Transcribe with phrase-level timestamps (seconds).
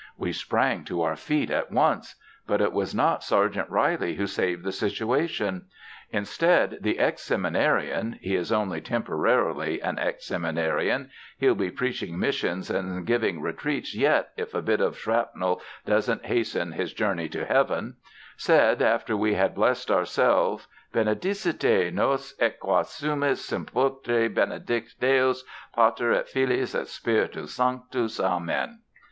[0.17, 2.15] We sprang to our feet at once.
[2.47, 5.67] But it was not Sergeant Reilly who saved the situation.
[6.09, 12.71] Instead, the ex seminarian (he is only temporarily an ex seminarian; he'll be preaching missions
[12.71, 17.97] and giving retreats yet if a bit of shrapnel doesn't hasten his journey to Heaven)
[18.37, 25.43] said, after we had blessed ourselves: "Benedicite; nos et quae sumus sumpturi benedicat Deus,
[25.75, 28.19] Pater et Filius et Spiritus Sanctus.
[28.19, 28.79] Amen."